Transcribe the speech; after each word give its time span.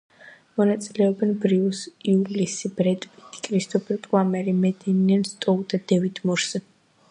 მონაწილეობენ 0.59 1.33
ბრიუს 1.43 1.81
უილისი, 2.13 2.71
ბრედ 2.79 3.05
პიტი, 3.19 3.43
კრისტოფერ 3.49 4.01
პლამერი, 4.09 4.57
მედელინ 4.67 5.29
სტოუ 5.35 5.67
და 5.75 5.85
დევიდ 5.93 6.27
მორსი. 6.31 6.67